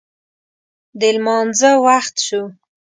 [0.99, 2.41] د لمانځه وخت شو